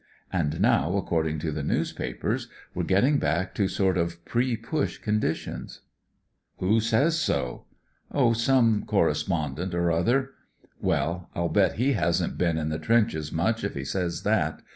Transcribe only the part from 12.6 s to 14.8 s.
the trenches much if he says that.